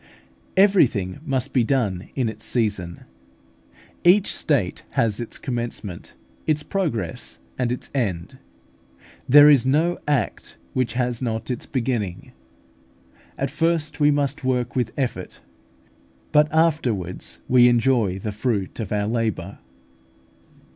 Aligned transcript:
Everything 0.57 1.19
must 1.23 1.53
be 1.53 1.63
done 1.63 2.09
in 2.15 2.27
its 2.27 2.43
season; 2.43 3.01
each 4.03 4.35
state 4.35 4.81
has 4.93 5.19
its 5.19 5.37
commencement, 5.37 6.15
its 6.47 6.63
progress, 6.63 7.37
and 7.55 7.71
its 7.71 7.91
end. 7.93 8.39
There 9.29 9.47
is 9.47 9.63
no 9.63 9.99
act 10.07 10.57
which 10.73 10.93
has 10.93 11.21
not 11.21 11.51
its 11.51 11.67
beginning. 11.67 12.31
At 13.37 13.51
first 13.51 13.99
we 13.99 14.09
must 14.09 14.43
work 14.43 14.75
with 14.75 14.91
effort, 14.97 15.39
but 16.31 16.51
afterwards 16.51 17.39
we 17.47 17.69
enjoy 17.69 18.17
the 18.17 18.31
fruit 18.31 18.79
of 18.79 18.91
our 18.91 19.05
labour. 19.07 19.59